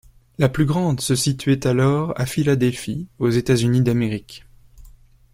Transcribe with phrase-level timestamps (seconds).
[0.39, 4.47] La plus grande se situait alors à Philadelphie, aux Etats-Unis d’Amérique.